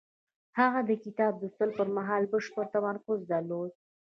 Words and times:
هغه 0.59 0.79
د 0.89 0.91
کتاب 1.03 1.33
لوستلو 1.41 1.75
پر 1.77 1.87
مهال 1.97 2.23
بشپړ 2.33 2.65
تمرکز 2.75 3.19
درلود. 3.31 3.71